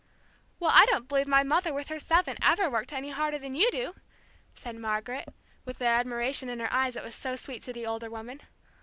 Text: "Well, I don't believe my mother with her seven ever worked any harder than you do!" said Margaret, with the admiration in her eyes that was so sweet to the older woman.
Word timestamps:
"Well, 0.59 0.71
I 0.73 0.87
don't 0.87 1.07
believe 1.07 1.27
my 1.27 1.43
mother 1.43 1.71
with 1.75 1.89
her 1.89 1.99
seven 1.99 2.35
ever 2.41 2.67
worked 2.71 2.91
any 2.91 3.11
harder 3.11 3.37
than 3.37 3.53
you 3.53 3.69
do!" 3.69 3.93
said 4.55 4.75
Margaret, 4.77 5.31
with 5.63 5.77
the 5.77 5.85
admiration 5.85 6.49
in 6.49 6.59
her 6.59 6.73
eyes 6.73 6.95
that 6.95 7.03
was 7.03 7.13
so 7.13 7.35
sweet 7.35 7.61
to 7.65 7.73
the 7.73 7.85
older 7.85 8.09
woman. 8.09 8.41